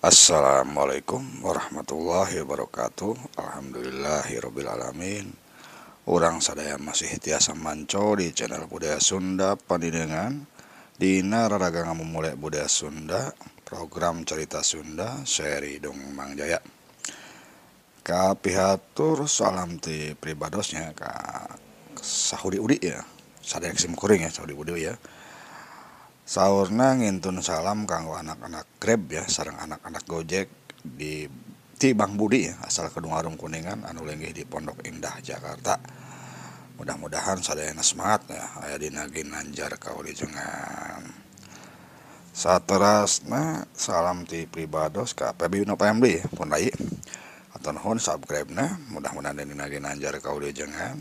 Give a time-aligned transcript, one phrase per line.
[0.00, 3.36] Assalamualaikum warahmatullahi wabarakatuh.
[3.36, 5.28] Alhamdulillahirabbil alamin.
[6.08, 10.48] Urang sadaya masih tiasa manco di channel budaya Sunda Pandidengan.
[10.96, 13.28] Dina raraga ngamumulai budaya Sunda
[13.60, 16.64] program cerita Sunda seri dong Mang Jaya.
[18.00, 21.44] Kapihatur salam ti pribadosnya ka
[22.00, 23.04] sahudi udi ya.
[23.44, 24.96] Sadaya sim kuring ya sahudi udi ya
[26.30, 30.46] sahurna ngintun salam kanggo anak-anak Grab ya sarang anak-anak Gojek
[30.78, 31.26] di
[31.74, 35.74] ti Bang Budi ya, asal Kedung Arum Kuningan anu lenggih di Pondok Indah Jakarta.
[36.78, 41.02] Mudah-mudahan sadayana semangat ya aya dina ginanjar kaulijengan.
[42.30, 46.78] Saterasna salam ti pribados ka PB Uno PMD pun lain
[47.58, 50.94] atau nuhun subscribe na mudah-mudahan dina ginanjar kaulijengan.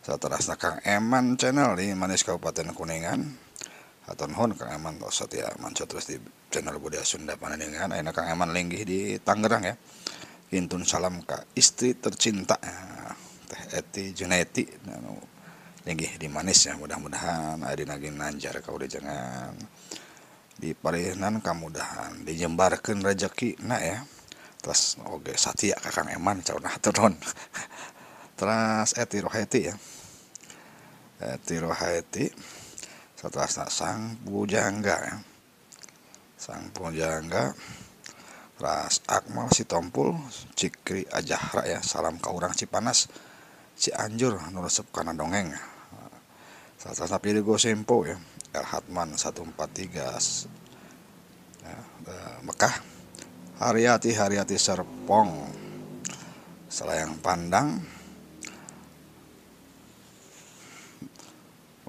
[0.00, 3.41] Saterasna Kang Eman channel di Manis Kabupaten Kuningan
[4.28, 6.20] nuhun Kang Eman tos setia manca terus di
[6.52, 9.74] channel budaya Sunda Panandengan ayeuna Kang Eman linggih di Tangerang ya.
[10.52, 13.16] Intun salam ka istri tercinta ya.
[13.48, 15.16] Teh Eti Juneti anu
[15.88, 19.56] linggih di manis ya mudah-mudahan aya dina ginanjar kaulijengan
[20.60, 23.98] di parinan kamudahan dijembarkeun rezeki na ya.
[24.62, 27.16] Terus oge satia ka Kang Eman cauna turun
[28.38, 29.74] terus Eti Roheti ya.
[31.22, 32.26] Eti Roheti
[33.22, 35.14] setelah sang pujangga ya.
[36.34, 37.54] sang pujangga
[38.58, 40.18] ras akmal si tompul
[40.58, 41.78] cikri ajahra ya.
[41.78, 43.06] Salam ka urang Cipanas
[43.78, 45.54] Cianjur nu resep kana dongeng
[46.82, 48.18] salah pilih go sempo ya.
[48.52, 49.94] El Hatman 143
[51.62, 51.78] ya,
[52.42, 52.74] Mekah.
[53.62, 55.30] Haryati Haryati Serpong.
[56.66, 57.80] Selayang Pandang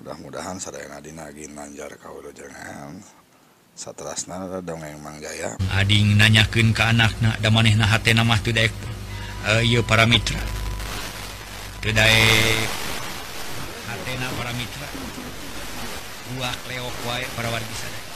[0.03, 2.99] mudah-mudahan sadayana dina ginanjar kaula jangan
[3.71, 8.75] satrasna dongeng Mang Jaya Ading nanyakeun ka anakna da manehna hatena mah teu daek?
[9.47, 10.43] Uh, ieu para mitra.
[11.79, 12.67] Teu daek.
[13.87, 14.87] Hatena para mitra.
[16.35, 18.12] Buah kleok wae para wargi sadaya.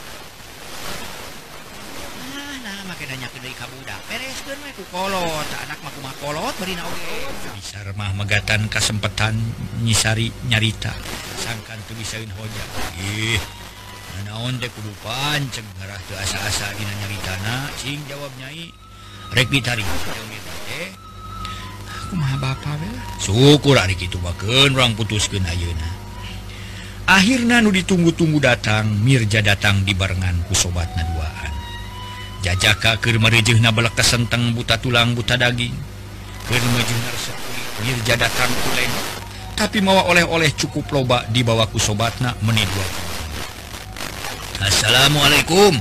[2.98, 5.48] kedanya kedai kabudak bereskeun we ku kolot.
[5.64, 9.38] Anak mah kumaha kolot berina oge bisa remah megatan kesempatan
[9.86, 10.92] nyisari nyarita.
[11.38, 12.64] Sangkan teu bisaeun hoja.
[12.98, 13.42] Ih
[14.26, 18.74] naon teh kudu panceng ngarah teu asa-asa dina nyaritana cing jawab nyai
[19.38, 19.86] rek ditari.
[20.68, 20.90] Teh.
[22.10, 22.90] Kumaha bapa we.
[23.22, 25.90] Syukur ari kitu bakeun urang putuskeun ayeuna.
[27.08, 31.57] Akhirna nu ditunggu-tunggu datang Mirja datang dibarengan ku sobatna duaan.
[32.46, 35.74] jajaka Kermerjehna belaka kesenteng buta tulang buta daging.
[38.08, 38.92] Jadatan kulen
[39.58, 42.86] tapi mawa oleh-oleh cukup loba dibawaku sobatna menidwa
[44.58, 45.78] Assalamualaikum.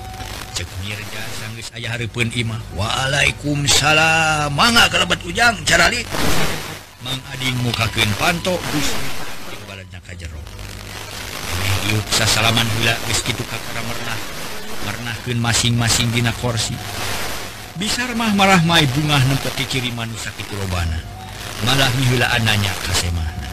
[0.53, 2.61] Cekmirja sanggeus aya hareupeun imah.
[2.77, 4.53] Waalaikumsalam.
[4.53, 6.05] Mangga kalebet ujang carali
[7.00, 9.09] Mang Ading mukakeun panto Gusti
[9.65, 10.37] balanya ka jero
[11.89, 14.36] Yuk sasalaman heula geus kitu kakara kamarna
[14.87, 16.79] warnahun masing-masing Dina korsi.
[17.77, 20.97] Bisar mah marahmai bunga nempeti kiriman sakit lobana
[21.67, 23.51] malah mihila ananya kasemana.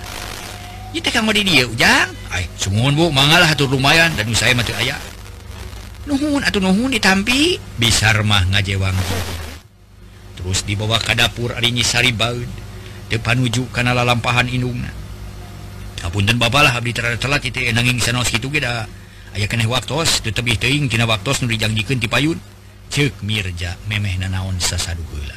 [0.94, 2.14] Itu kamu di dia ujang.
[2.30, 3.10] Ay sumun bu.
[3.10, 5.02] Mangalah atur lumayan dan saya mati ayah
[6.06, 7.58] nuhun atau nuhun ditampi.
[7.82, 8.96] Bisar mah ngajewang.
[10.38, 12.48] Terus dibawa ke dapur arinyi sari baud
[13.12, 14.90] depan uju karena lalampahan indungna
[16.02, 18.90] kapunten babalah abdi terlalu telat itu nanging sanos gitu geda
[19.34, 22.38] aya kene waktus tetebih teing tina waktus nu dijanjikan ti payun.
[22.94, 25.34] Cek mirja memeh naon sasaduhula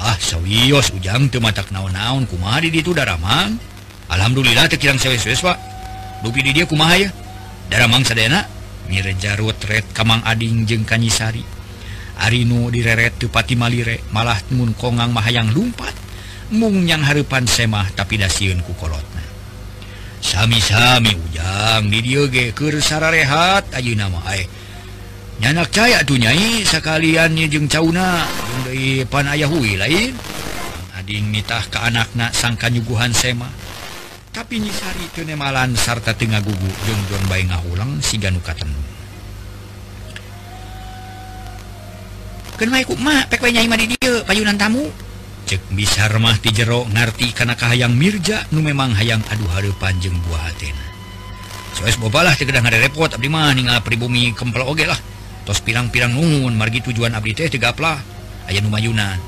[0.00, 3.60] ah sawios ujang teu matak naon-naon kumaha di ditu daramang
[4.08, 5.58] alhamdulillah teu kirang sewe-sewe pak.
[6.20, 7.08] Dupi di dia kumaha ya?
[7.70, 8.44] Daramang sadayana
[8.90, 11.44] mirja rutret kamang ading jeung kanyisari.
[12.20, 15.94] Arinu direret teu pati malire malah mun kongang mahayang lumpat.
[16.50, 19.19] Mung yang harepan semah tapi dasieun ku kolotna.
[20.20, 24.20] sami-sami ujang didiogekersararehat Aju nama
[25.40, 28.28] nyanak caya tuh nyai sekaliannya jeng cauna
[28.68, 30.12] dari pan ayah hui lain.
[31.00, 33.48] Ading nitah ke anakna sangka nyuguhan sema.
[34.30, 38.68] Tapi nyisari kenemalan sarta tengah gugu jeng don bayi ngahulang si ganukatan
[42.60, 43.32] kenapa ikut mak?
[43.32, 44.84] Pek nyai mah di dia payunan tamu.
[45.50, 50.14] cek bisa remah di jero ngerti karenakah hayang Mirja nu memang hayang aduh hari panjang
[50.22, 50.46] buah
[51.74, 54.94] soes bobalah teu ada repot Abdi mah ninggal pribumi kempel oge lah.
[55.42, 57.98] Tos pirang-pirang nungun margi tujuan abdi teh tiga plah
[58.46, 59.18] ayah numayunan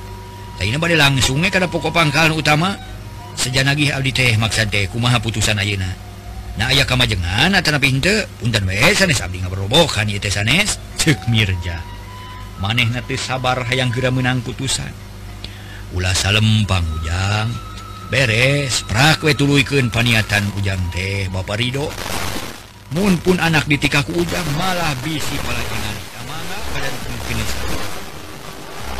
[0.60, 2.78] Taina badai langsungnya kada pokok pangkalan utama.
[3.34, 5.90] Sejanagih abdi teh maksud teh kumaha putusan ayeuna.
[6.54, 11.26] Nah ayah kamajengan atau napi hinte punten bae sanes abdi ngaberobokan ieu teh sanes cek
[11.32, 11.82] mirja.
[12.62, 15.11] Maneh nanti sabar hayang geura menang putusan.
[15.92, 17.52] Ulah salempang ujang.
[18.12, 21.88] beres prakwe tuluken paniatan ujang teh Bapak Ridho
[22.92, 27.36] Munpun anak ditikaku ujang malah bisi palajengan Amana keadaan mungkin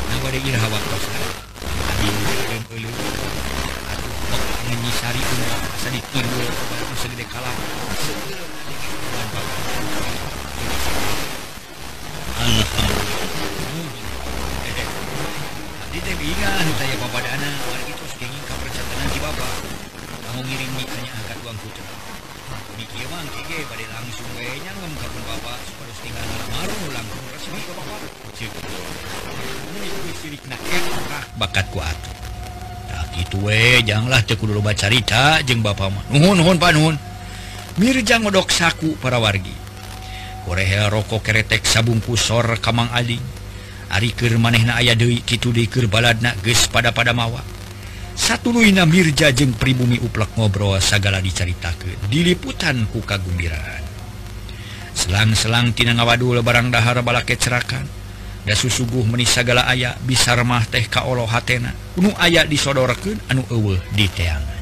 [0.09, 1.13] Nama degil hawa kosa
[1.93, 2.09] Adi
[2.49, 2.93] dan elu
[3.93, 4.43] Atuh bak
[4.73, 7.57] menyisari umur Asa ditinggul Kebatu segede kalah.
[8.01, 8.53] Segede kalah
[16.23, 19.49] tanya babadana hari terus sedingin ka percatanan di bapa
[20.23, 21.87] kamu ngirim nikahnya angkat uang putra
[22.79, 25.59] Niki emang kige pada langsung kayaknya ngem ka pun bapak.
[25.69, 28.01] Supaya tinggal ngalamar langsung resmi ke bapak.
[28.33, 28.53] Cek
[29.73, 30.81] ini sirik nak ya
[31.37, 31.97] bakat kuat
[32.93, 36.05] tak gitu we janganlah cek dulu baca cerita jeng bapak mah.
[36.13, 36.97] Nuhun nuhun pak nuhun.
[37.81, 39.53] Mirjang ngodok saku para wargi.
[40.45, 43.42] Korea rokok keretek sabungkus sor kamang aling.
[43.93, 47.45] Arikir manehna aya Dewi Kitu dikir baladna ges pada pada mawa.
[48.13, 53.83] Satu Luina Mirja jeung pribumi uplak ngobrol sagala diceritakan diliputan ku kagumbiraan
[54.93, 57.89] selang-selang tina ngawadul barang dahar balake cerakan
[58.45, 61.73] da susuguh menis sagala aya bisa remah teh kaolo hatena.
[61.97, 64.61] Unu aya disodorkeun anu eueuh di teangan.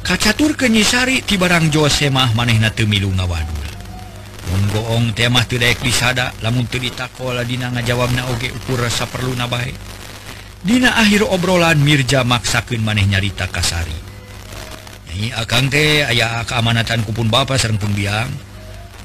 [0.00, 3.69] Kacatur kenyisari ti barang Josemah manehna teu milu ngawadul
[4.74, 9.70] goong temamah tidak disada lamun ditakdina ngajawab naoge ukur rasa perlu nabae
[10.60, 13.96] Dina akhir obrolan Mirja maksakin maneh nyarita kasari.
[15.16, 18.28] Ini akan teh aya keamanatan kupun ba serrengpun biang.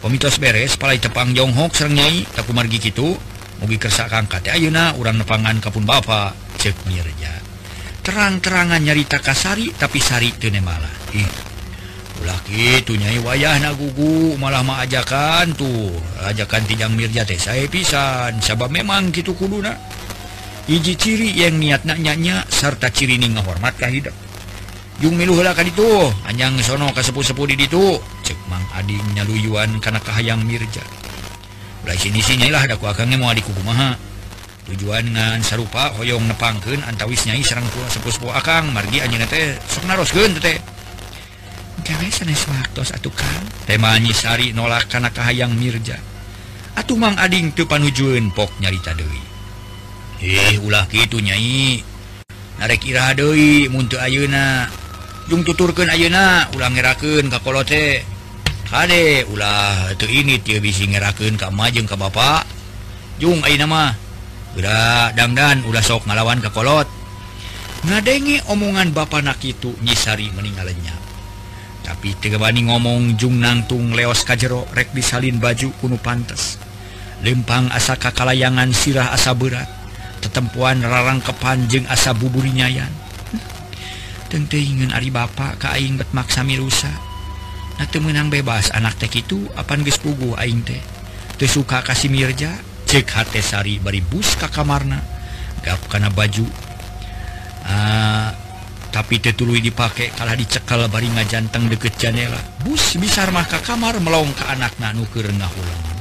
[0.03, 3.15] Komitos beres palai tepang Jonghok sernyai takku margi gitu
[3.63, 6.03] mugi kersa kangkat Ayeuna urang nepangan kapun ba
[6.59, 7.31] cek Mirja.
[8.03, 11.44] Terang-terangan nyarita kasari tapi Sari Tenemalah ih
[12.23, 13.19] laki nyai.
[13.19, 15.91] Wayah na gugu malah ma ajakan tuh.
[16.23, 18.39] Ajakan tijang Mirja teh saya pisan.
[18.39, 19.75] Sabab memang gitu kuduna.
[20.65, 24.15] Hiji ciri yang niat nanyanya serta ciri ini ngehormat hidup.
[25.03, 27.99] Jung milu heula kan itu anjang sono ka sepuh-sepuh di ditu.
[28.23, 30.81] Cek mang ading nyaluyuan kana kahayang Mirja.
[31.83, 33.93] Belah sini sini lah daku akan mau adik kumaha
[34.65, 38.73] tujuan ngan sarupa hoyong nepangkeun antawis nyai sareng tua sepuh-sepuh akang.
[38.73, 40.57] Margi anjeunna teh sok naroskeun teh.
[43.69, 46.01] temanyisari nolak karenakahhaang Mirja.
[46.75, 49.21] Atuh Mang Ading tuh panujuun pok nyarita Dewi
[50.25, 51.85] eh ulah gitu nyai.
[52.57, 54.65] Narek Iira Dewi muntu Ayeuna.
[55.29, 58.05] Jung tuturkan Ayeuna ulang ngeraken kakolote
[58.69, 62.45] Hade ulah itu ini ti bisi ngeraken Ka majeng ke Bapak.
[63.21, 63.93] Jung Aina mah
[64.55, 66.87] udah dangdan udah sok ngalawan kekolot
[67.85, 71.04] ngadengi omongan Bapak Nakitu nyisari meninggalnya
[71.85, 76.57] tapi Tegabani ngomong Jung nangtung leos kajjero rek disalin baju kuno pantes.
[77.21, 79.69] Lempang asa kakalayangan sirah asa berat.
[80.25, 82.89] Tetempuan rarang kepanjeng asa buburi nyayan.
[84.25, 86.89] Tente ingin Ari Bapak Kaing betmaksami rusa.
[87.77, 90.81] Nah temenang bebas anak teh itu apan geus puguh aing teh.
[91.37, 92.57] Teu suka kasih mirja
[92.89, 94.97] cek hate sari bari bus ka kamarna.
[95.61, 96.49] Gap kana baju.
[97.65, 98.44] Ah uh,
[98.95, 104.47] tapi tetului dipakai kalah dicekal bari ngajanteng deket janela bus bisa maka kamar melong ke
[104.47, 105.95] anak nanuker ngahulang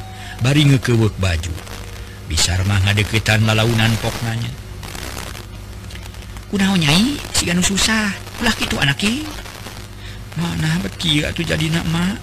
[0.45, 1.55] bari ngekewek baju.
[2.29, 4.53] Bisa mah ngadeketan lalaunan poknanya.
[6.53, 7.17] Kunaon nyai?
[7.33, 8.13] Si anu susah.
[8.45, 9.25] Ulah gitu anaknya
[10.35, 12.19] mana bekia tuh jadi nak mak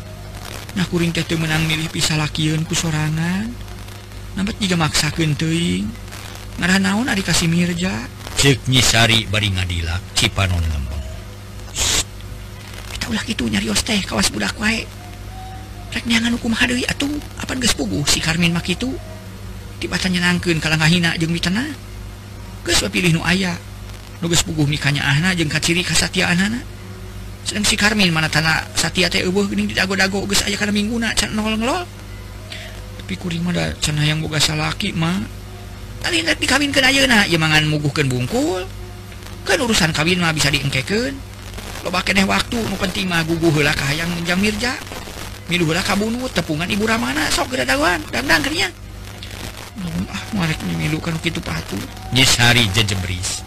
[0.76, 3.50] nah kuring teh menang milih pisah lakian ku sorangan.
[4.38, 5.90] Nampak juga maksakan teing
[6.60, 8.06] ngarah naon adik kasih mirja?
[8.42, 10.98] ceknyisari bari ngadila Cipanon lembang.
[13.06, 14.82] Ulah gitu nyari teh kawas budak wae.
[15.94, 17.12] Rek nyangan hukum hadei atuh?
[17.38, 18.02] Apa geus puguh?
[18.10, 18.90] Si Karmin mak itu
[19.78, 21.70] tiba nyenangkeun kala ngahina jeung mitana.
[22.66, 23.54] Geus pilih nu aya.
[24.24, 26.66] Nu geus puguh mikanya ahna jeung kaciri kasatiaanana
[27.46, 31.36] sedang si Karmin mana tanah satia teh eueuh geuning didago-dago geus aya kana mingguna can
[31.38, 31.86] nol ngelol.
[33.04, 35.41] Tapi kuring mah da can hayang boga salaki mah.
[36.38, 36.82] dikawin ke
[37.38, 38.66] mangan muguhkan bungkul.
[39.42, 41.18] Kan urusan kawin mah bisa diengkeken
[41.82, 44.78] loba keneh waktu nu penting mah guguh heula kahayang mirja.
[45.50, 48.70] Milu heula kabunut tepungan ibu ramana sok geura dawan dan kernya
[49.82, 51.80] namun ah marek milu kan kitu patu.
[52.14, 53.42] Nyesari hari jejebris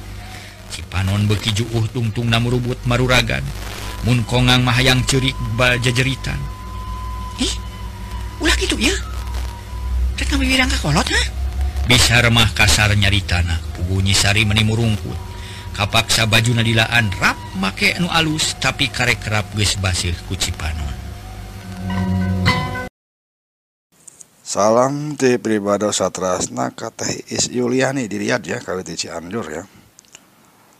[0.74, 3.44] cipanon beki juuh tungtung namurubut maruragan.
[4.04, 6.36] Mun kongang mah hayang ceurik bajajeritan
[7.40, 7.54] ih
[8.42, 8.94] ulah kitu ya?
[10.14, 11.22] Rek bilang ke kolot ha?
[11.84, 13.60] Bisa remah kasar nyari tanah.
[14.14, 15.16] Sari menimurungkut
[15.76, 17.12] kapaksa baju nadilaan.
[17.20, 20.94] Rap make anu alus tapi karek kerap guys basir kucipanon
[24.54, 29.66] salam di pribadi satrasna kateh is Yuliani diriad ya kawit Cianjur ya.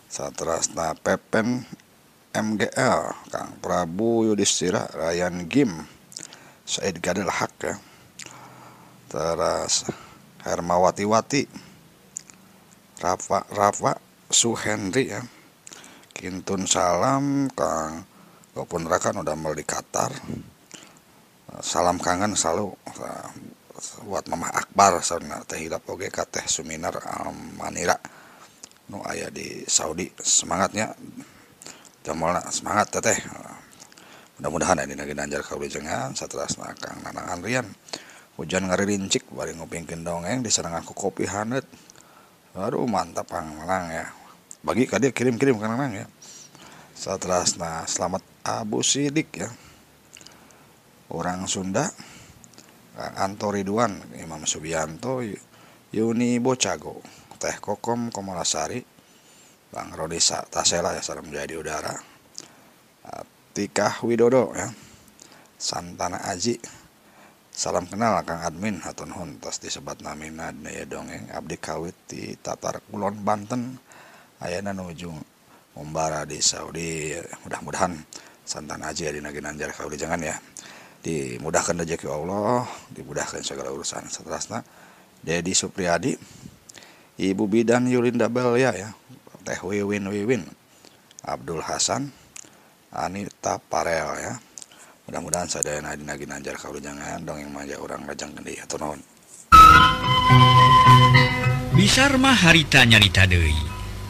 [0.06, 1.66] Satrasna pepen
[2.30, 3.02] MGL
[3.34, 5.74] Kang Prabu Yudhistira Ryan Gim
[6.62, 7.74] Said Gadel Hak ya.
[9.10, 9.90] Terus
[10.44, 11.42] Hermawati Wati
[13.00, 13.96] Rafa Rafa
[14.28, 15.24] Suhendri ya.
[16.12, 18.04] Kintun salam Kang
[18.52, 20.12] Gopun Rakan udah mau di Qatar.
[21.64, 22.76] Salam kangen selalu
[24.06, 26.94] buat Mama Akbar saudara teh hilap oge ka teh Suminar
[27.56, 27.96] Manira.
[28.92, 30.92] Nu aya di Saudi semangatnya.
[32.04, 33.16] Jamolna semangat teteh.
[34.36, 37.64] Mudah-mudahan ini lagi nanjar kaulijengan satrasna Kang Nanang Andrian
[38.34, 41.62] hujan ngaririncik bari ngupingkeun dongeng diserangan ku kopi hanet
[42.54, 44.06] aduh mantap Kang Nanang ya.
[44.62, 46.06] Bagi ka dia kirim-kirim Kang Nanang ya.
[46.94, 49.50] Satrasna selamat Abu Sidik ya.
[51.10, 51.90] Orang Sunda
[53.18, 55.18] Anto Ridwan Imam Subianto
[55.90, 57.02] Yuni Bocago
[57.38, 58.82] Teh Kokom Komolasari
[59.74, 61.94] Bang Rodisa Tasela ya salam jadi udara
[63.54, 64.70] Tika Widodo ya.
[65.58, 66.58] Santana Aji
[67.54, 68.82] Salam kenal Kang Admin.
[68.82, 73.78] Hatun Hun tos disebat namina daya dongeng Abdi Kawit di Tatar Kulon Banten.
[74.42, 75.14] Ayana nuju
[75.78, 77.14] Umbara di Saudi.
[77.46, 77.94] Mudah-mudahan
[78.42, 80.34] Santana Aji ya di Naginanjar Kauli jangan ya.
[80.98, 84.66] Dimudahkan rezeki Allah dimudahkan segala urusan seterusnya.
[85.22, 86.10] Dedi Supriyadi
[87.22, 88.90] Ibu Bidan Yulinda Belia ya.
[89.46, 90.42] Teh Wiwin Wiwin.
[91.22, 92.10] Abdul Hasan
[92.90, 94.34] Anita Parel ya
[95.04, 98.98] mudah-mudahan sadaya dina Ginanjar karujangan dong yang manja orang rajang gede atau non
[101.74, 103.52] bisar mah harita nyarita deui.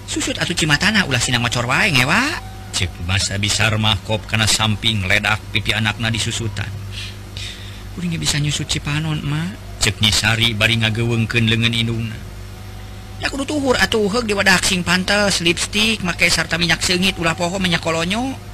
[0.05, 2.23] Susut atuh cimatana ulah sinang ngocor wae ngewa.
[2.71, 6.69] Cek masa bisar mah kop kana samping ledak pipi anakna disusutan?
[7.97, 12.19] Kuring bisa nyusut cipanon mah cek nyisari bari ngagewengkeun lengan indungna.
[13.19, 17.35] Ya kudu tuhur atuh heug di wadah sing pantes lipstik make sarta minyak seungit ulah
[17.35, 18.54] poho minyak kolonyo.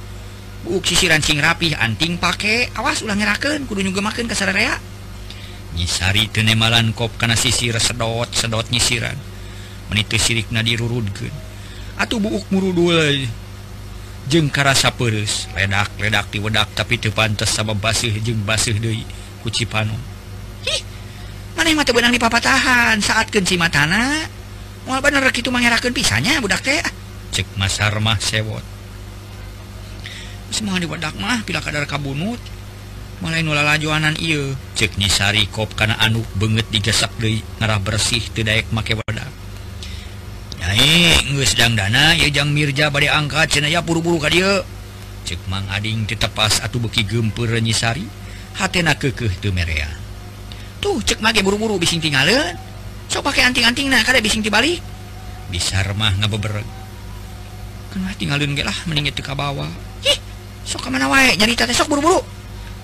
[0.85, 4.77] sisiran sing rapih anting pake awas ulang ngeraken kudu juga makan ke rea
[5.73, 9.15] nyisari tenemalan kop karena sisir sedot sedot nyisiran.
[9.87, 11.31] Menitu sirik nadi rurudkan
[12.01, 13.29] atau buuk murudul
[14.25, 19.05] jeng karasa perus ledak ledak diwedak tapi tepantes sama basih jeng basih deh
[19.45, 19.99] kuci panon
[20.65, 20.81] Hih,
[21.57, 24.25] mana yang mata benang di papatahan saat kenci matana
[24.85, 26.81] mau bener gitu mengerakan pisahnya budak teh.
[27.33, 28.70] Cek masar mah sewot.
[30.51, 32.39] semua dibedak mah pila kadar kabunut.
[33.21, 38.97] Mulai nulala juanan cek nyisari kop karena anuk banget digesak deui ngarah bersih tidak make
[38.97, 39.29] wadak
[40.57, 44.65] Nyai geus sedang dana ya jang Mirja bade angkat cina ya buru-buru ka dia.
[45.25, 48.09] Cek mang ading ditepas atau beki gempur nyisari
[48.57, 49.89] hatena kekeh teu merea.
[50.81, 52.57] Tuh cek mage buru-buru bising tinggalin
[53.09, 54.79] sok pake anting-anting nah kada bising tibalik
[55.51, 56.63] bisa remah ngabebereg
[57.91, 59.67] kena tinggalin ge lah mending itu ka bawah.
[60.05, 60.17] Ih
[60.71, 61.35] sok mana wae?
[61.35, 62.23] Jadi teh sok buru-buru.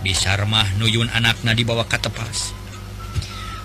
[0.03, 2.51] Bisarmah nuyun anakna dibawa ke tepas.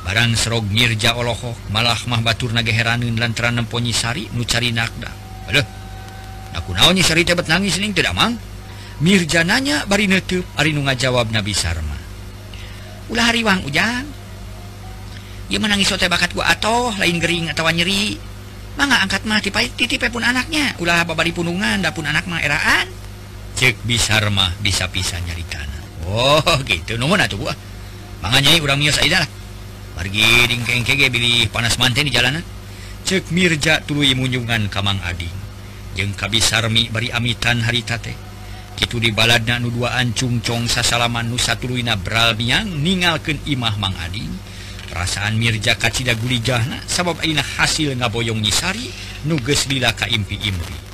[0.07, 5.11] Barang serog Mirja Olohok malah mah batur naga heranin lantaran nempoi sari nu cari nakda.
[5.50, 5.67] Aduh
[6.55, 8.38] aku naonnya sari tebet nangis ning tidak mang?
[9.02, 11.99] Mirja nanya bari netup ari nu ngajawab Nabi Sarma
[13.11, 14.07] ulah hariwang ujang
[15.52, 18.17] ia menangis sote bakat gua atoh lain gering atau nyeri.
[18.73, 20.73] Mangga angkat mah titipe pun anaknya.
[20.81, 22.88] Ulah babari punungan dapun anak mah eraan.
[23.62, 25.78] cek bisarmah bisa pisah nyaritana
[26.11, 26.99] Oh gitu.
[26.99, 28.59] Makanya
[30.83, 32.42] kege bilih panas manten di jalanan
[33.07, 35.31] cek Mirja tulu munjungan Kamang Ading
[35.95, 38.19] jeung Kabisarmi bari amitan haritate
[38.83, 44.33] gitu nu dua ancungcong sasalaman Nusa Tuluina Bralbiang ningalken Imah Mang Ading
[44.90, 48.90] perasaan Mirja kacita gulijahna sabab Aina hasil ngaboyong nyisari
[49.23, 50.92] nuges lila Kaimpi Imri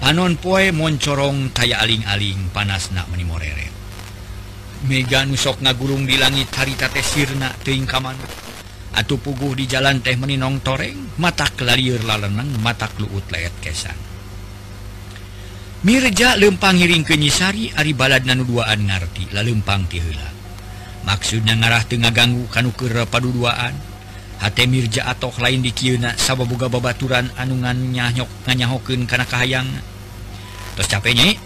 [0.00, 3.70] panon poe moncorong taya aling-aling panasna meni morere
[4.80, 8.16] Mega nusok ngagurung di langit harita teh sirna teing kaman.
[8.96, 13.94] atuh puguh di jalan teh meninong toreng, mata kelalir lalenang, mata luut leet kesan.
[15.84, 20.28] Mirja lempang ngiring ke nyisari ari balad nanu duaan ngarti, lalempang ti heula
[21.08, 23.72] Maksudnya ngarah tengah ganggu kanu kera paduduaan,
[24.40, 25.68] H Mirja atau lain di
[26.16, 29.68] sabab boga babaturan anungannyanyok nganyahoken karena kahayang.
[30.76, 31.36] Terus capeknya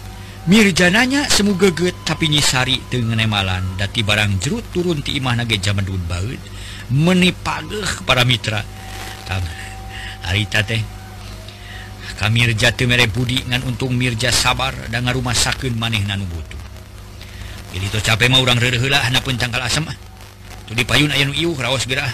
[0.45, 5.99] Mirjananya semoga get tapi nyisari tengenemalan dati barang jerut turun ti imah nage zaman dun
[6.05, 6.37] baut
[6.93, 8.61] menipageh para mitra.
[9.25, 9.41] Tam,
[10.29, 10.77] harita teh.
[12.21, 16.61] Kamirja teu mere budi ngan untung Mirja sabar dan ngarumasakeun maneh nanu butuh.
[17.73, 19.97] Jadi to capek mah urang reureuh heula hanapun tangkal asem ah.
[20.71, 22.09] di payun gera raos gerah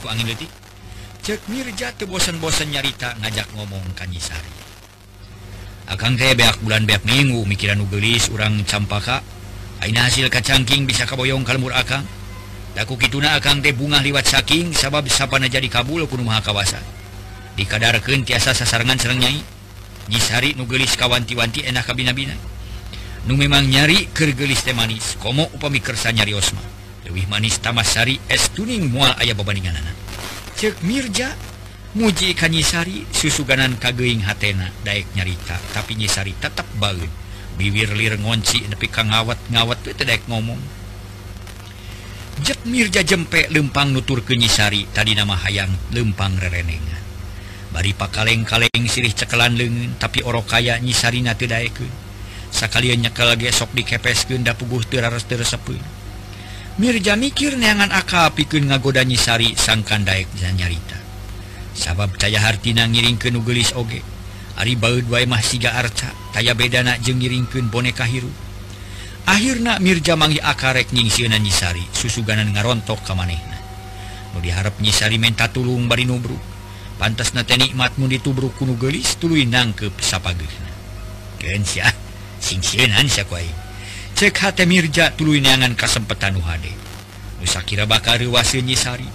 [0.00, 0.48] ku angin detik
[1.22, 4.52] cek Mirja tuh bosan-bosan nyarita ngajak ngomong Kanyisari
[5.92, 9.20] akan kayak beak bulan beak minggu mikiran nugelis orang campaka
[9.82, 12.06] Aina hasil kacangking bisa kaboyong kalmur akang.
[12.78, 16.78] Daku kituna akang teh bunga liwat saking sabab sapana jadi kabul kuno maha kawasa.
[17.58, 19.42] Dikadarkeun tiasa sasarangan serang nyai.
[20.06, 22.38] Nyisari nugelis kawanti-wanti enak kabina-bina
[23.22, 26.58] nu memang nyari kergelis teh manis komo upami kersa nyari osma
[27.08, 29.96] lebih manis Tamasari es tuning mual ayah bebaningan anak
[30.58, 31.34] cek Mirja
[31.98, 37.10] muji Kanyisari susuganan kageing hatena Daek nyarita tapi nyisari tetap baun
[37.58, 40.82] bibir lir ngonci nepi ka ngawat ngawat itu Daek ngomong.
[42.40, 47.02] Jet Mirja jempe lempang nutur ke nyisari tadi nama hayang lempang rerenengan
[47.72, 51.92] bari pakaleng-kaleng sirih cekelan leungeun tapi orok kaya nyisari teu daekeun
[52.52, 55.40] sakalian nyekel gesok dikepeskeun da puguh teu rares teu
[56.80, 60.96] Mirja mikir neangan aka pikun ngagoda nyisari sangkan daeknya nyarita.
[61.76, 64.00] Sabab caya hartina ngiring ke nugelis oge.
[64.56, 68.32] Ari baud wae mah siga arca taya bedana jeung ngiringkeun boneka hiru.
[69.28, 73.60] Akhirna Mirja mangi akarek nyingsieunan nyisari susuganan ngarontok ka manehna.
[74.32, 76.40] Nu diharap nyisari menta tulung bari nubruk
[76.96, 80.72] pantas na teh nikmatmu ditubruk ku nugelis tuluy nangkep sapageusna
[81.36, 81.92] keun sia
[82.40, 83.61] singsieunan sia ku aing.
[84.22, 86.70] cek hati Mirja tulu nyangan kasempatan Nuhade
[87.42, 89.10] Nusa bakal bakar wasi nyisari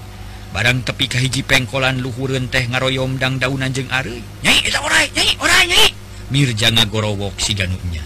[0.51, 4.11] barang tepi kahiji pengkolan luhurun teh ngaroyomdang daunan jeng are.
[4.43, 5.89] Nyai eta orai nyai orai nyai.
[6.27, 8.03] Mirja ngagorowok si ganuknya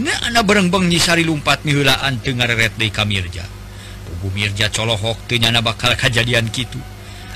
[0.00, 3.44] na ana berengbeng nyisari lumpat mihulaan teu ngareret deui ka Mirja.
[4.08, 6.80] Pugu Mirja colohok teu nyana bakal kajadian kitu.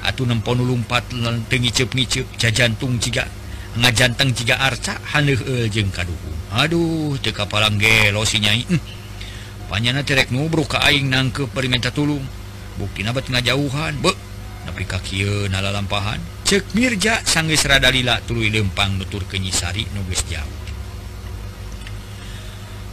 [0.09, 1.13] Atuh nemponu lumpat
[1.53, 3.29] teu ngiceup-ngiceup jajantung jiga
[3.77, 8.63] ngajanteng jiga arca haneuh eh, jeung kaduhu Aduh teu kapalang gelo si nyai.
[8.63, 9.03] Sinyai
[9.67, 12.23] panyana terek nubruk ka aing nangkep bari minta tulung.
[12.79, 13.99] Bukti nabat ngajauhan.
[13.99, 14.15] Be
[14.65, 16.17] tapi kaki nala lampahan
[16.49, 20.57] cek Mirja sanggis radalila tului lempang nutur kenyisari geus jauh.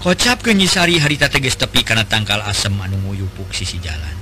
[0.02, 4.18] Kocap kenyisari harita teges tepi karena tangkal asem anu nguyupuk sisi jalan.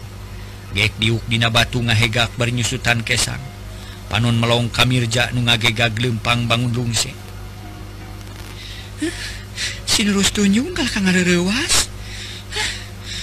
[0.76, 3.42] Gek diuk dina batu ngahegak bernyusutan kesang.
[4.12, 7.29] Panon melong kamirja nu ngagegag lempang bangun lungsing
[10.08, 11.92] lurus tunjung kalwas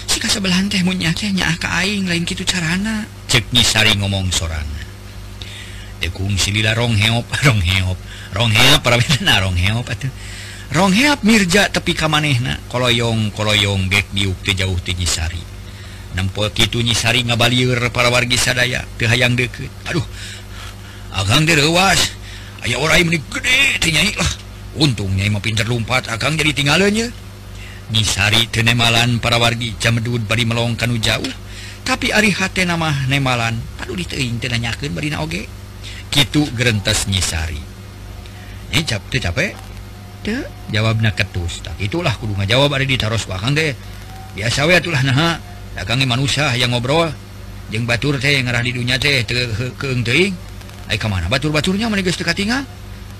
[0.07, 3.09] si sebelahan teh munyatnya akaing lain gitu carana.
[3.29, 4.65] Ceknyisari ngomong soran
[5.97, 7.99] dekung silila rong heop rong heop.
[8.37, 10.13] Rong heop para bena rong heop atuh.
[10.77, 12.61] Rong heop mirja tepi ka manehna.
[12.69, 15.41] Koloyong koloyong gek diuk teh jauh teh nyisari
[16.17, 19.73] nampol kitu nyisari ngabalieur para wargi sadaya teu hayang deukeut.
[19.89, 20.05] Aduh
[21.17, 22.13] agang deurewas
[22.65, 24.46] aya orai meni gede teh nyai lah.
[24.77, 27.09] untungnya mau pinter lumpat akan jadi tinggalnya.
[27.87, 31.33] Teu tenemalan para wargi camedud bari melong kanu jauh.
[31.87, 35.47] Tapi ari hate nama nemalan aduh diteing tenanyakan barina oge.
[36.11, 37.77] Gitu gerentes nyisari
[38.73, 39.55] ini cap teu capek?
[40.27, 40.43] Teu.
[40.67, 43.79] Jawabna ketus tak itulah kudu ngajawab ari ditaros wakang ge
[44.35, 45.39] biasa we atulah naha
[45.79, 47.07] dagang manusia yang ngobrol.
[47.71, 49.47] Jeung batur teh ngarah di dunya teh teu
[49.79, 50.35] keung teuing.
[50.91, 52.67] Ai ka mana batur-baturnya meneh geus teu katingal?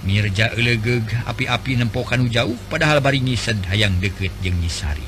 [0.07, 5.03] Mirja elegeg api-api nempokan jauh padahal bari nyised hayang deket jeung nyisari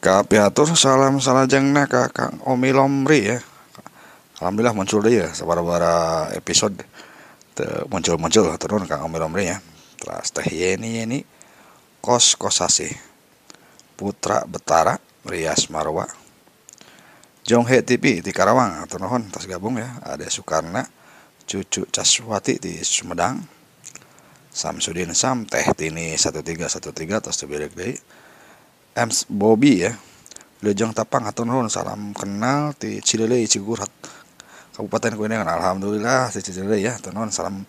[0.00, 3.40] Kapiatur salam salajengna ka Kang Omi Lomri ya.
[4.40, 6.80] Alhamdulillah muncul dia sabara-bara episode.
[7.92, 9.60] Muncul-muncul turun Kang Omi Lomri ya.
[10.00, 11.20] Terus teh Yeni Yeni.
[12.00, 12.88] Kos kosasi
[13.92, 14.96] Putra Betara
[15.28, 16.08] Rias Marwa
[17.44, 20.00] Jonghe TV di Karawang atau nuhun tas gabung ya.
[20.04, 20.84] Ada Sukarna
[21.48, 23.40] cucu Caswati di Sumedang
[24.50, 27.94] Samsudin Sam teh tini 1313 terus tebirek deui
[28.94, 29.92] Ems Bobby ya
[30.60, 33.88] Lejong Tapang atau nuhun salam kenal di Cilele Cigurat
[34.76, 35.48] Kabupaten Kuningan.
[35.48, 37.64] Alhamdulillah di Cilele ya atau nuhun salam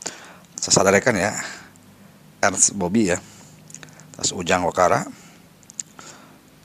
[0.60, 1.31] sesadarekan ya.
[2.41, 3.21] Ernst Bobby ya
[4.17, 5.05] tas Ujang Wakara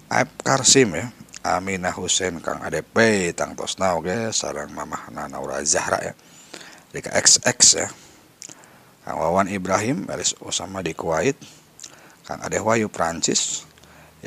[0.08, 1.12] Aib Karsim ya
[1.54, 6.14] Aminah Husein Kang ADP Tang Tosna oke sarang Mamah Nanaura Zahra ya.
[6.90, 7.87] Rika XX ya.
[9.06, 11.38] Kang Wawan Ibrahim Elis Osama di Kuwait.
[12.26, 13.62] Kang Ade Wayu Prancis.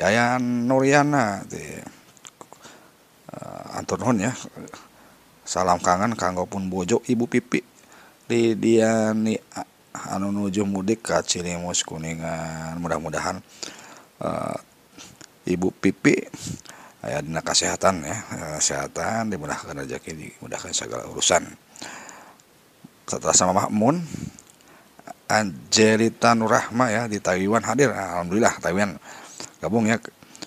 [0.00, 1.60] Yayan Nuriana di
[3.36, 4.32] uh, Anton ya.
[5.44, 7.60] Salam kangen kanggo pun bojo ibu pipi.
[8.24, 9.36] Di Diani
[10.08, 12.80] anu nuju mudik ke Cilimus Kuningan.
[12.80, 13.36] Mudah-mudahan
[14.24, 14.56] uh,
[15.44, 16.16] ibu pipi
[17.00, 18.16] aya dina kesehatan ya.
[18.60, 21.44] Kesehatan dimudahkan rezeki dimudahkan segala urusan.
[23.08, 23.98] Setelah sama Makmun
[25.30, 27.94] Angelita Nurahma ya di Taiwan hadir.
[27.94, 28.98] Alhamdulillah Taiwan
[29.62, 29.96] gabung ya.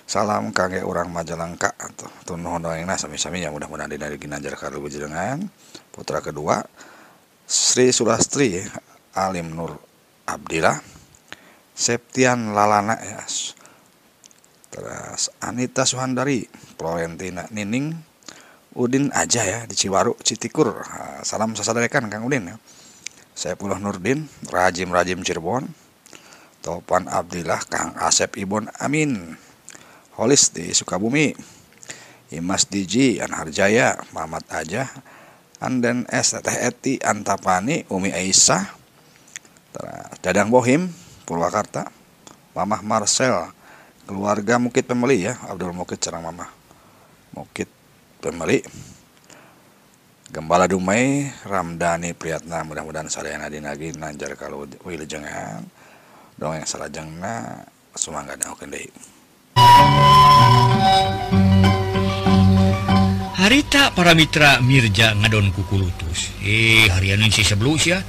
[0.04, 1.74] Salam kangge orang Majalengka.
[1.76, 5.48] Atau tunuh doang sami-sami ya mudah-mudahan dari Ginanjar kalau dengan
[5.90, 6.62] putra kedua
[7.48, 8.62] Sri Sulastri
[9.16, 9.80] Alim Nur
[10.28, 10.80] Abdillah.
[11.74, 13.26] Septian Lalana ya
[14.74, 16.50] terus Anita Suhandari
[16.82, 17.94] Florentina Nining
[18.74, 20.74] Udin aja ya di Ciwaru Citikur.
[21.22, 22.58] Salam sasaderekan Kang Udin ya.
[23.38, 25.70] Saya Puluh Nurdin Rajim Rajim Cirebon.
[26.66, 29.38] Topan Abdillah Kang Asep Ibon Amin.
[30.18, 31.38] Holis di Sukabumi
[32.34, 34.90] Imas Diji Anharjaya Muhammad Aja
[35.62, 38.74] Anden S Teh Eti Antapani Umi Aisyah
[40.26, 40.90] Dadang Bohim
[41.30, 41.94] Purwakarta
[42.58, 43.54] Mamah Marcel
[44.04, 46.50] keluarga Mukit Pemeli ya Abdul Mukit Cerang Mamah.
[47.34, 47.70] Mukit
[48.20, 48.62] Pemeli
[50.34, 55.66] Gembala Dumai Ramdhani Priyatna mudah-mudahan sadayana dinagi nanjar kalau wilujengan
[56.38, 58.90] dongeng salajengna sumangga daokeun deui
[63.38, 66.32] harita para mitra Mirja ngadon kukulutus.
[66.42, 68.00] Eh harian si sebelum ya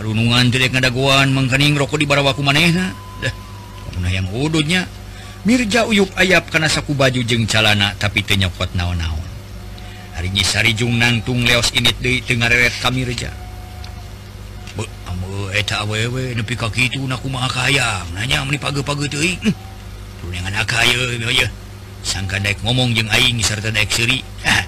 [0.00, 2.90] runungan tidak ngadaguan mengkening rokok di barawaku manehna.
[3.22, 3.34] Dah
[3.94, 4.88] mana yang udutnya
[5.44, 9.28] Mirja Uyup ayap karena saku baju jeng calana tapi tenyokot naon-naon.
[10.16, 13.44] Harinyisaririjung nangtung leos ini di Ten reret kami Reja
[15.54, 19.50] eh, awewepi kakiku maayam nanya hm.
[22.04, 24.62] sangka naik ngomong jeung aing serta naik seri ah,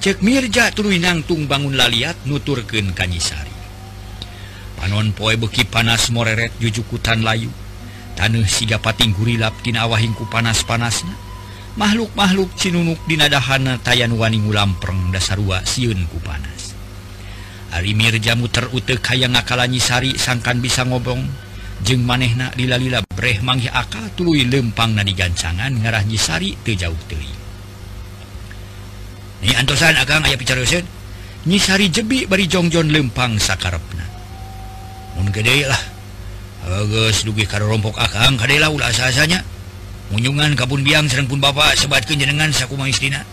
[0.00, 3.52] cek Mirja tuluy nangtung bangun laliat nuturken Kanyisari
[4.80, 7.52] panon poe beki panas moreret jujukutan layu.
[8.20, 11.16] tanuh sigapating awahing awahingku panas-panasna.
[11.80, 16.76] Makhluk-makhluk cinunuk dinadahana tayan waning lampreng dasarua siunku panas.
[17.72, 21.24] Ari Mirja muter hayang kaya ngakalannyisari sangkan bisa ngobong.
[21.80, 27.32] Jeung manehna dilalila breh manghi akal tuluy lempang na digancangan ngarah nyisari tejauh teli
[29.40, 30.84] Ni antosan agang aya picaroseun
[31.48, 34.04] nyisari jebi bari jongjon lempang sakarepna.
[35.16, 35.89] Mun gede lah.
[37.26, 39.42] dugi karo rompok akang kadela ulah asa-asanya.
[40.14, 43.26] munyungan kabun biang sareng pun bapak sebat jenengan sakuma istina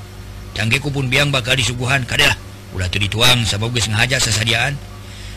[0.58, 2.34] canggihku pun biang bakal disuguhan kadela.
[2.74, 4.74] ulah teu dituang sabab geus ngahaja sasadiaan.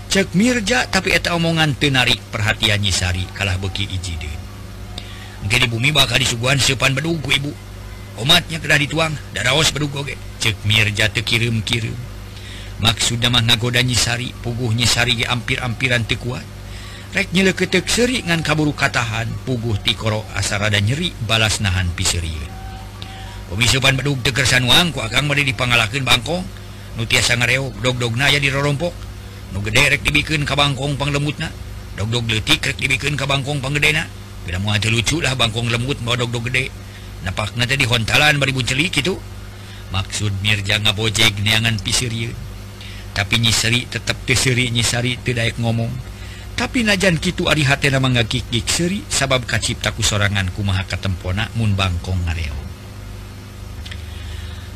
[0.09, 4.33] cek Mirja tapi eta omongan tenarik perhatian nyisari kalah beki iji de
[5.45, 7.53] Engke di bumi bakal disuguhan sepan beduku ibu
[8.21, 11.97] Omatnya kedah dituang daraos bedug oge cek Mirja teu kirim-kirim.
[12.81, 16.60] Maksudna mah ngagoda nyisari puguh nyisari ge ampir-ampiran teu kuat.
[17.11, 22.61] rek nyeleketek seri ngan kaburu katahan puguh tikoro asarada nyeri balas nahan piseriun
[23.51, 26.47] pemisupan beduk tegersan wang ku akang bade dipangalakeun bangkong.
[26.95, 28.95] Nu tiasa ngareog dog-dogna aya dirorompok
[29.51, 31.51] nu gede rek dibikeun ka bangkong panglemutna
[31.99, 34.07] dog-dog leutik rek dibikeun ka bangkong panggedena.
[34.47, 36.71] Bila moal teu lucu lah bangkong lembut bawa dog-dog gede.
[37.27, 39.19] Napakna teh di hontalan bari buncelik kitu.
[39.91, 42.49] Maksud Mirja ngabojeg neangan piseriun
[43.11, 45.91] tapi nyiseri tetap teseri nyisari tidak ngomong.
[46.61, 52.53] tapi najan Kitu Arihatena mengagik-gik seri sabab kaciptaku sorangan kumaha katempona mun Bangkong ngareo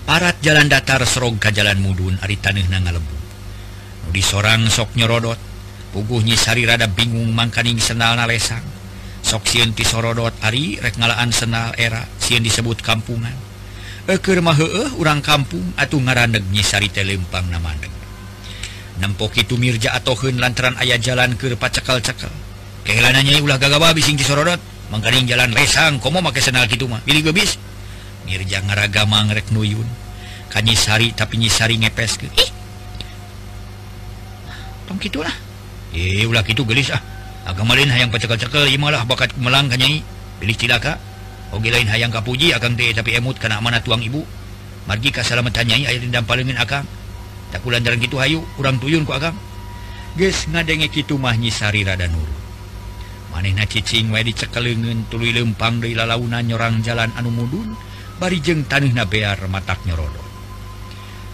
[0.09, 3.17] parat jalan datar serog ka jalan mudun Ari taneuhna na ngalebu.
[4.17, 5.37] Di seorang sok nyorodot
[5.93, 8.65] puguh nyisari rada bingung mangkaning senal nalesang
[9.21, 13.37] sok siun ti sorodot Ari rek ngalaan senal era siun disebut kampungan.
[14.09, 18.04] Eker mah heueuh urang kampung atuh ngarandeg nyisari telempang namandeg
[19.03, 22.31] nempok itu Mirja atauhun lantaran ayah jalan ke depan cekal-cekal
[22.85, 24.61] kehilanannya ulah gagawa bising disororot
[24.93, 27.01] menggaring jalan lesang komo make senal gitu mah.
[27.03, 27.57] Pilih gebis
[28.25, 29.85] Mirja ngaraga mangrek nuyun.
[30.49, 32.51] Kanyisari tapi nyisari ngepes ke ih.
[34.89, 35.35] Tong gitulah
[35.93, 37.03] eh ulah gitu gelis ah.
[37.45, 40.01] Agama lain hayang pacekal-cekal imalah bakat melang kanyai
[40.41, 40.97] pilih cilaka
[41.53, 44.25] oge lain hayang kapuji akang teh tapi emut kana amanat tuang ibu?
[44.89, 46.89] Margi kasalamatan nyai aya dendam palingin akang.
[47.55, 49.39] takula dar gitu hayu kurang tuyun ku akang.
[50.19, 52.45] Ges ngadenge gitu mah nyisari Rada nurut
[53.35, 57.75] manehna cicing wae dicekeleungeun tuluy lempang deui lalauna nyorang jalan anu mudun
[58.23, 60.23] bari jeung taneuhna bear matak nyorodo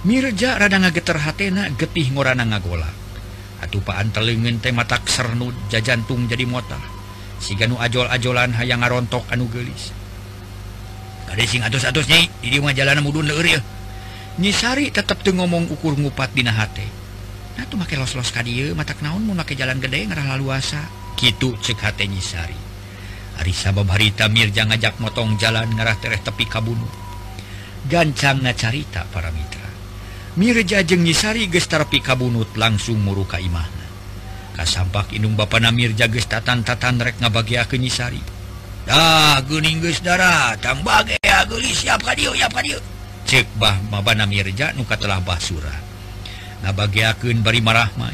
[0.01, 2.89] Mirja rada ngageter hatena getih ngorana ngagola.
[3.61, 6.81] Atupaan telungen teh matak sernud jajantung jadi motah.
[7.37, 9.93] Siga nu ajol-ajolan hayang ngarontok anu gelis.
[11.29, 13.61] Kade sing atus-atus nyai dieu mah jalan mudun leureun
[14.39, 16.87] nyisari tetap tuh ngomong ukur ngupat di hate.
[17.59, 20.87] Nah tuh make los-los ka dieu mata naon mau make jalan gede ngerah laluasa?
[21.19, 22.71] Gitu cek hati nyisari
[23.41, 26.85] hari sabab harita mirja ngajak motong jalan ngerah tereh tepi kabunu.
[27.89, 29.65] Gancang ngacarita para mitra.
[30.37, 33.89] Mirja jeng nyisari gestar pi kabunut langsung muru ka imahna.
[34.53, 38.21] Kasampak indung bapana mirja geus tatan-tatan rek ngabagiakeun nyisari
[38.85, 42.81] dah geuning geus darat tang bagea geulis siap ka dieu siap ka dieu.
[43.31, 45.71] cek bah Babana Mirja nuka telah Basura
[46.67, 48.11] nah bagiakeun bari marah mah.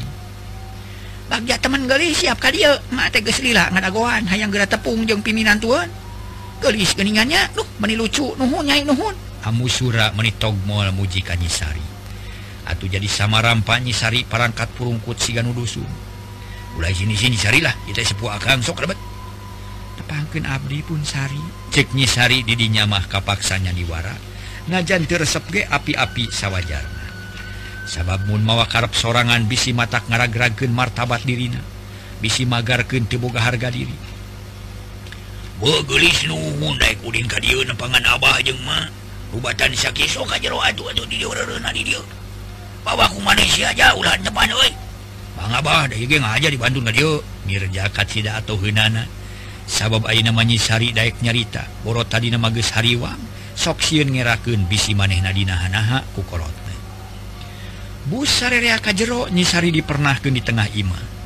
[1.27, 5.59] Bagia teman gelis siap ka dieu mate geus lila ngadagoan hayang geura tepung jeung piminan
[5.59, 5.89] tuan.
[6.63, 9.11] Gelis geningannya duh meni lucu nuhun nyai nuhun.
[9.43, 11.83] Amusura meni togmol muji ka Nyisari.
[12.69, 15.89] Atuh jadi samarampa Nyisari parangkat purungkut siga nu dusun
[16.77, 18.99] ulah sini-sini sarilah kita sepuh akang sok rebet.
[19.97, 21.41] Tepangkeun abdi pun sari.
[21.73, 24.36] Cek Nyisari di dinya mah kapaksanya diwara
[24.67, 27.03] najan resep ge api-api sawwajarna
[27.87, 31.63] sababmun mawa karep sorangan bisi mata ngaragragen martabat dirina
[32.19, 33.93] bisi magar ke tiboga harga diri.
[35.57, 37.41] Begelis nuhundaikudin ka
[37.73, 38.85] pangan Abah jeng ma
[39.33, 41.29] ubatan sakiso ka jero aduh aduh di dia
[41.73, 42.01] di dia
[42.85, 44.71] bawa ku manusia aja ulah depan oi
[45.35, 49.09] bang abah dah hige ngaja di bandung dia mirja sida atau hinana
[49.67, 53.17] sabab ayi namanya sari daik nyarita boro tadi nama ges hariwang.
[53.57, 56.53] soksiun ngiraun bisi maneh nadinahanaha kukolot
[58.07, 61.17] busaka jero nyisari dipernahkan di tengah Imah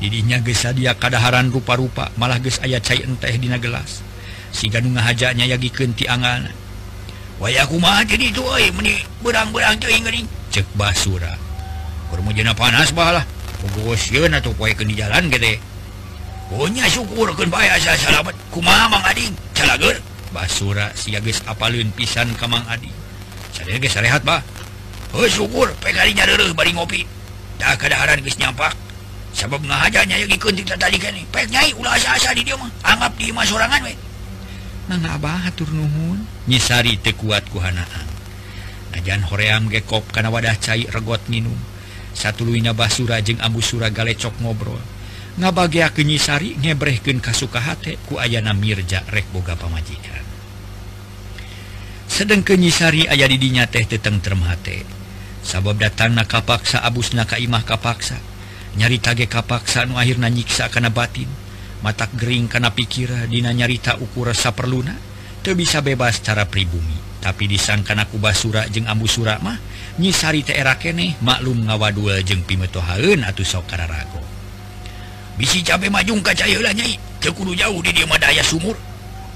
[0.00, 4.00] didinya gesa dia kadaharan rupa-rupa malah ges ayat cair teh dina gelas.
[4.50, 6.48] Si ganung hajanya yagi kenti angan.
[7.38, 8.42] Wayku jadi itu
[9.22, 9.76] berang-berang
[10.50, 11.36] cek basura.
[12.10, 13.22] Bermujana panas balah
[13.62, 15.60] atau ke di jalan gede.
[16.50, 18.34] Punya syukur kun bayasa salamet.
[18.50, 19.30] Kumaha mang ading?
[19.54, 20.02] Calager.
[20.30, 22.90] Basura siages apalun pisan Kamang Adi.
[23.50, 24.42] Sayarehat bah
[25.26, 26.22] syukur peganya
[26.54, 28.74] bari ngopidah keadaran guys nyampak.
[29.30, 30.18] Sabab ngahajanya
[30.74, 30.98] tadi
[32.82, 33.82] anggap di sorangan
[34.90, 38.06] Abahun nyisari tekuat kuhanaan.
[38.90, 41.54] Ajan Hoream gekop karena wadah cair regot minum
[42.10, 44.82] satu Luina Basura jeung Ambu Sura galecok ngobrol.
[45.38, 47.62] ngabaga kenyisari ngebrehken kasuka
[48.08, 50.26] ku ayana Mirja rek boga pamajikan.
[52.10, 54.82] Sedang kenyisari ayah didinya teh teteng termhati
[55.46, 58.18] sabab datang na kapaksa abus na kaimah kapaksa.
[58.70, 61.26] Nyari tage kapaksa nu akhirna nyiksa kana batin.
[61.80, 64.94] Matak gering kana pikira dina nyarita ukur rasa perluna
[65.40, 66.98] teu bisa bebas cara pribumi.
[67.20, 69.58] Tapi disangkan aku basura jeung ambu sura mah
[69.96, 74.39] nyisari teh era keneh maklum ngawadul jeung pimetohaeun atuh sok kararago.
[75.40, 78.76] bisi cabe majung kaca lanyai cekuru jauh di diamada sumur.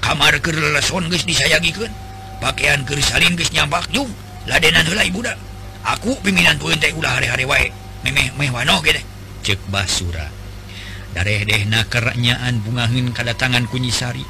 [0.05, 1.89] Kamar kerleson guys disayangikan
[2.37, 4.13] pakaian kersalin guys nyambak jung.
[4.45, 5.33] Ladenan helai budak
[5.81, 7.73] aku pimpinan tuh teh ulah hari-hari wae.
[8.05, 9.01] Memeh meh wano gede
[9.41, 10.29] cek basura.
[11.17, 14.21] Dareh deh nakernyaan bungahin kadatangan kunyisari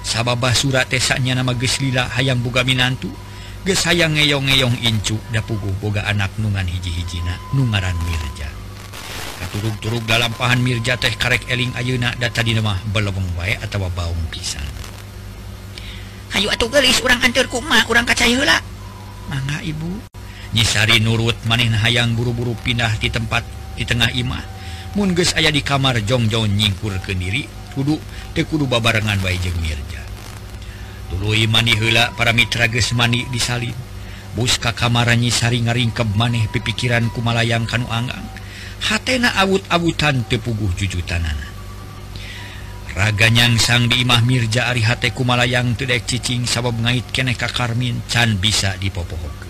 [0.00, 3.12] sabab basura tesaknya nama geslila hayang buga minantu.
[3.68, 8.57] Gesayang ngeyong ngeyong incu dapugu boga anak nungan hiji-hijina nungaran mirja.
[9.46, 14.24] turug-turug dalam pahan Mirja teh karek eling Ayeuna data di mah belum wae atau baung
[14.34, 14.66] pisan.
[16.34, 18.58] Hayu atuh gelis urang antur kuma urang kacayula
[19.30, 20.02] mangga ibu.
[20.50, 23.44] Nyisari nurut manin hayang buru-buru pindah di tempat
[23.76, 24.42] di tengah imah.
[24.96, 27.46] Mun geus aya di kamar jongjong nyingkur ke diri.
[27.76, 28.00] Kudu
[28.34, 30.02] teu kudu babarengan bae jeung Mirja.
[31.12, 33.76] Tuluy mani heula para mitra geus mani disalin.
[34.36, 38.37] Bus ka kamar nyisari ngaringkeb maneh pipikiran kumalayang kanu anggang
[38.82, 41.48] hatna awut-abutan tepuguh juju tanana.
[42.98, 48.74] Raganyang sang dimah Mirja Ari kumalayang Malayang tedek cicing sabab ngait keneka karmin can bisa
[48.74, 49.46] dipopohoke.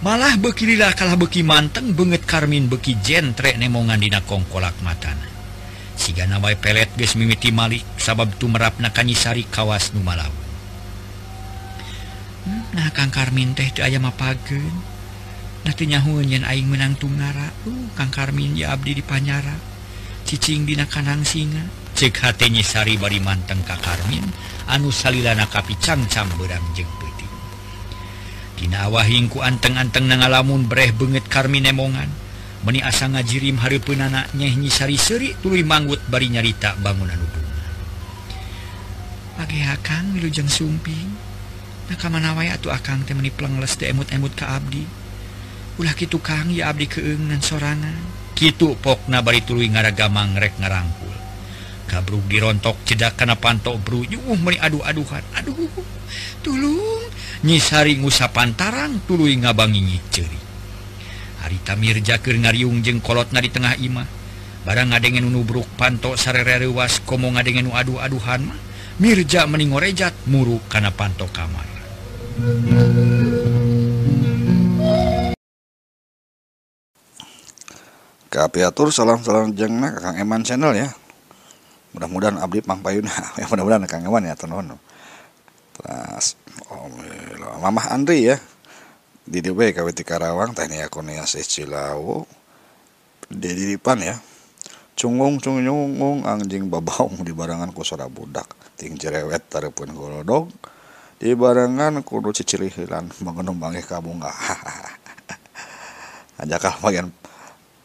[0.00, 5.28] Malah bekirilah kalah beki manteng banget karmin beki jentrek nemongan dina kongkolak matana.
[5.98, 10.30] Siga nawai pelet ges mimiti Malik sabab tu merap nakanyisari kawas Numalawu
[12.46, 14.97] hmm, nah Kang Karmin teh teu aya mapageun.
[15.68, 19.52] nantinyahunyan aing menangtungara uh, Kang Karmin ya Abdi di Panyara.
[20.24, 21.60] Cicing dina kanang singa.
[21.92, 24.24] Cek hatnyi Sari bari manteng Ka Karmin.
[24.72, 27.28] Anu salilana kapi cangcam berang jeng peti.
[28.60, 32.08] Kinawahingku anteng-anteng na ngalamun breh banget Karmin emongan.
[32.64, 37.46] Meni asa ngajirim hari penana nyehnyi Sari seri tuli manggut bari nyarita bangunan hubungan.
[39.38, 41.08] Akang milu wilujeng sumping.
[41.88, 44.97] Nah kamana wae atuh Akang temeni plengles teh emut-emut ka Abdi.
[45.78, 47.96] ulah gitu Kang ya abdi keengan sorangan.
[48.34, 51.14] Gitu pokna bari tuluy ngaragamang rek ngarangkul.
[51.88, 55.24] Kabru dirontok cedak kana pantok bru uh meni aduh-aduhan.
[55.38, 55.56] Aduh
[56.42, 57.06] tulung
[57.46, 60.38] nyisari ngusapan tarang tuluy ngabangi nyiceri
[61.48, 64.04] harita Mirjakir ngariung jeung kolotna di tengah imah.
[64.68, 68.58] Barang ngadengen nubruk pantok sarere rewas komo ngadengen nu aduh-aduhan mah.
[69.00, 71.64] Mirja meningorejat muruk kana pantok kamar.
[78.28, 80.92] Kapiatur salam-salam jengna Kang Eman channel ya.
[81.96, 83.08] Mudah-mudahan Abdi Pangpayuna
[83.40, 84.76] ya mudah-mudahan Kang Eman ya tenon
[85.78, 86.36] terus
[86.68, 86.92] oh,
[87.64, 88.36] Mamah Andri ya.
[89.28, 92.24] Di DB KWT Karawang teknik Akuniasi Cilawu
[93.32, 94.16] di Dipan ya.
[94.92, 98.48] Cungung cungung anjing babaung di barangan ku sora budak.
[98.76, 100.52] Ting cerewet tarepun golodog
[101.18, 104.30] di barangan kudu cicili hilan mengenum bangih kabunga
[106.42, 107.10] ajakal bagian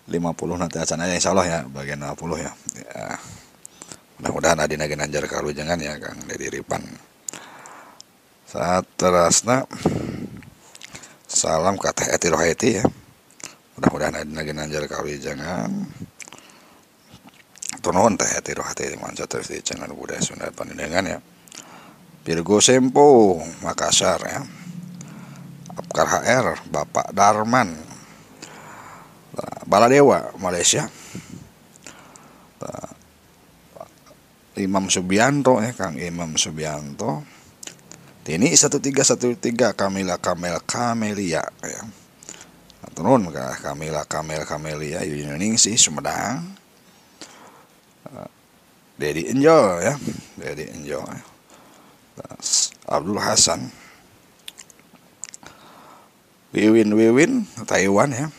[0.08, 2.52] 50 nanti acan aja insya Allah ya bagian 50 ya,
[2.84, 3.16] ya.
[4.20, 6.84] mudah-mudahan adi nagi nanjar kalu jangan ya Kang dari Ripan.
[8.44, 9.64] Saat terasna
[11.24, 12.86] salam kata eti roheti ya.
[13.80, 15.72] Mudah-mudahan adi nagi nanjar kalu jangan
[17.84, 21.20] tunuhun teh hati roh hati manca terus di channel budaya Sunda Pandengan ya.
[22.24, 24.40] Virgo Sempo Makassar ya.
[25.76, 27.93] Apkar HR Bapak Darman
[29.66, 30.86] Baladewa Malaysia.
[34.54, 37.26] Imam Subianto ya Kang Imam Subianto.
[38.30, 39.42] Ini 1313
[39.74, 41.82] Kamila Kamel Kamelia ya.
[42.94, 46.46] Turun Kamila Kamel Kamelia Yuningsi Sumedang.
[49.02, 49.98] Dedi Enjoy ya.
[50.38, 51.10] Dedi Enjoy
[52.86, 53.74] Abdul Hasan.
[56.54, 58.30] Wiwin Wiwin Taiwan ya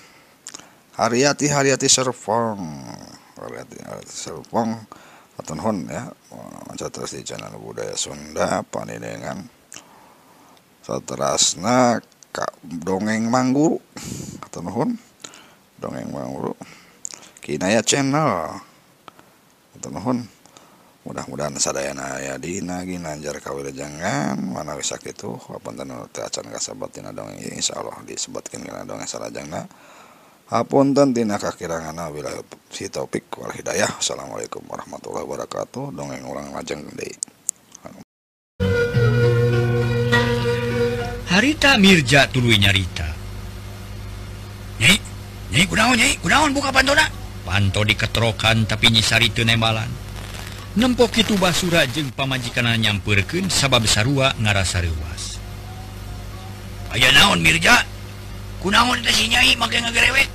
[0.95, 2.63] Haryati Haryati Serpong.
[3.35, 4.79] Haryati Haryati Serpong.
[5.35, 6.07] Atenhun ya.
[6.71, 9.43] Mencatat di channel budaya Sunda Panindengan
[10.87, 11.99] Saterasna
[12.31, 13.83] Kak Dongeng Mangguru.
[14.47, 14.95] Atenhun
[15.83, 16.55] Dongeng Mangguru.
[17.43, 18.55] Kinaya channel.
[19.75, 20.31] Atenhun
[21.03, 27.45] mudah-mudahan sadayana aya dina ginanjar kawilajengan mana wis kitu hapunten teu acan kasebat dina dongeng
[27.45, 29.69] insyaallah disebutkeun kana dongeng jangan
[30.45, 33.97] Hapunten tina kakirangan wilayah si topik wal hidayah.
[33.97, 35.97] Assalamualaikum warahmatullahi wabarakatuh.
[35.97, 37.17] Dongeng orang lajeng deui.
[41.33, 43.09] Harita Mirja tuluy nyarita.
[44.85, 45.01] Nyai,
[45.49, 46.13] nyai kunaon nyai?
[46.21, 47.09] Kunaon buka pantona?
[47.49, 49.89] Panto diketrokan tapi nyisari teu nembalan.
[50.77, 55.41] Nempok itu basura jeung pamajikanna nyampeurkeun sabab sarua ngarasa reuas.
[56.93, 57.94] Aya naon Mirja?
[58.65, 60.29] kunaon teh si nyai make ngegerewek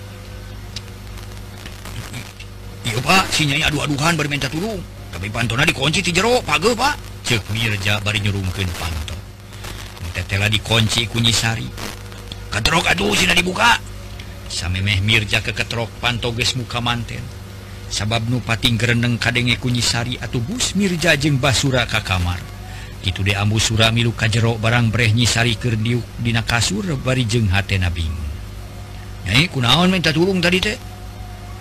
[2.86, 4.78] iya pak si nyai adu-aduhan bari minta tulung
[5.10, 6.94] tapi pantona dikunci ti jero pageuh pak.
[7.26, 9.18] Cek mirja bari nyurungkeun panto
[10.14, 11.66] tetela dikunci ku nyisari
[12.54, 13.78] ketrok aduh sina dibuka.
[14.50, 17.22] Samemeh mirja ke ketrok panto geus muka manten.
[17.90, 22.42] Sabab nu pating gerendeng kadenge ku nyisari atuh bus mirja jeung basura ka kamar.
[23.00, 23.56] itu diambu
[23.96, 24.92] milu ka jero barang
[25.24, 27.48] Sarikir diuk Dina kasur bari jeng
[27.96, 28.30] bingung.
[29.26, 30.78] nyai kunaon minta turung tadi teh?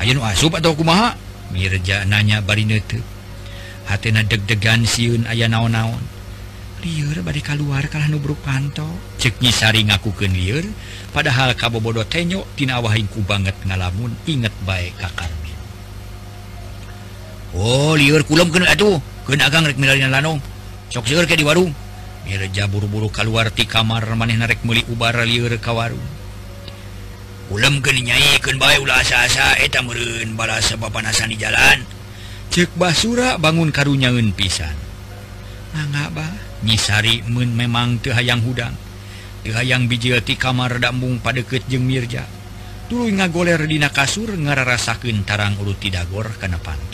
[0.03, 1.15] Ayo asup atau kumaha?
[1.55, 2.99] Mirja nanya bari nete
[3.89, 6.03] Hatena deg-degan siun aya naon-naon.
[6.85, 8.87] Liur bari keluar kalah nubruk panto.
[9.19, 10.65] Ceknyi sari ngakukeun liur
[11.11, 15.33] padahal kabobodo tenyo tina awah ku banget ngalamun inget baik kakar
[17.57, 19.01] Oh liur kulum kena atuh.
[19.25, 20.41] Kena agang rek milalina lanong.
[20.89, 21.73] sok ke di warung.
[22.29, 26.03] Mirja buru-buru keluar di kamar maneh narek meuli ubar liur ka warung.
[27.49, 31.81] Ulam kenyaken bay ulah asa eta meureun balas sebab panasan di jalan.
[32.53, 34.77] Cek basura bangun karunyaeun pisan.
[35.73, 36.33] Mangga bah
[36.65, 38.77] nyisari mun memang teu hayang hudang.
[39.45, 42.29] Teu hayang biji ti kamar dambung padeket jeung Mirja.
[42.89, 46.88] Tuluy ngagoler dina kasur ngararasakeun tarang ulut tidagor kana pan.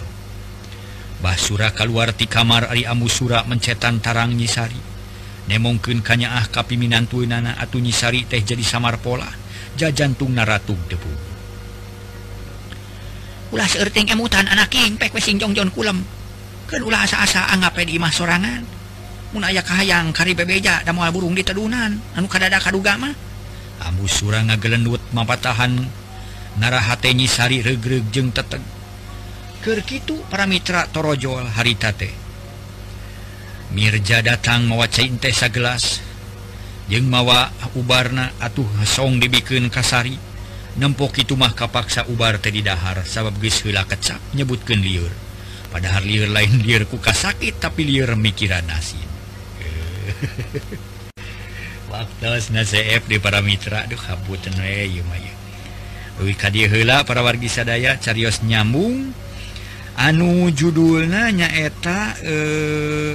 [1.24, 4.76] Basura kaluarti kamar Ari Amusura mencetan tarang nyisari.
[5.48, 9.32] Nemongkeun kanya ah kapiminan tuinana atuh nyisari teh jadi samar pola
[9.72, 11.08] jajantungna naratu debu.
[13.56, 16.04] Ulah seerting emutan anak king pek wesing jongjon kulem
[16.68, 18.60] kan ulah asa-asa anggap di imah sorangan.
[19.32, 22.04] Mun aya kahayang kari bebeja da moal burung di tedunan.
[22.20, 23.16] Anu kadada kaduga mah.
[23.80, 25.88] Ambu Amusura ngagelendut mapatahan
[26.60, 28.60] narahate nyisari regreg jeung teteg
[29.65, 32.12] gitu para Mitra harita haritate
[33.73, 36.04] Mirja datang mawa caintesa gelas
[36.85, 40.21] jeung mawa ubarna atuh hasong dibikin kasari.
[40.77, 45.12] Nempok itu mah kapaksa ubar tadi didahar sabab geus heula kecap nyebutkeun liur
[45.71, 49.06] padahal liur lain lieur ku kasakit tapi liur mikiran nasin
[51.94, 55.19] waktu CF di para mitra duh habutan we eh, ieu mah
[56.15, 59.15] Dewi Kadiheula para wargi sadaya carios nyambung
[59.99, 63.15] anu judulnya nyaeta eh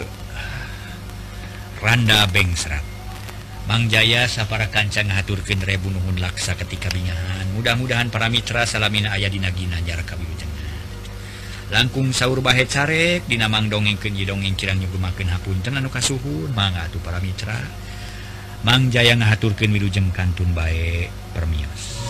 [1.80, 2.84] Randa Bengsrat
[3.70, 7.46] Bang Jaya sapara kancang ngaturkeun Rebu Nuhun Laksa ketika bingahan.
[7.54, 10.74] Mudah-mudahan para mitra salamina aya dina ginanjar kawilujengan.
[11.70, 16.98] Langkung saur bahe carek dina mangdongengkeun ye dongeng kirang nyugemakeun hapunten anu kasuhun mangga atuh
[16.98, 17.62] para mitra.
[18.66, 21.06] Mang Jaya ngahaturkeun wilujeng kantun bae
[21.38, 22.10] permios.